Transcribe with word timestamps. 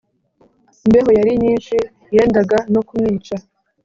imbeho 0.85 1.09
yari 1.19 1.31
nyinshi; 1.43 1.75
yendaga 2.15 2.57
no 2.73 2.81
kumwica. 2.87 3.35